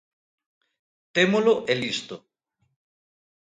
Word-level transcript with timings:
témolo 1.15 1.55
e 1.71 1.73
listo. 1.81 2.15